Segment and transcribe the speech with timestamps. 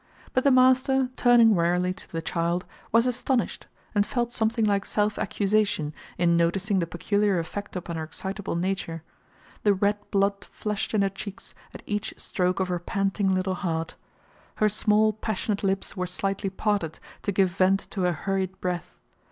[0.33, 5.19] But the master, turning wearily to the child, was astonished and felt something like self
[5.19, 9.03] accusation in noticing the peculiar effect upon her excitable nature.
[9.61, 13.93] The red blood flushed in her cheeks at each stroke of her panting little heart.
[14.55, 18.95] Her small passionate lips were slightly parted to give vent to her hurried breath.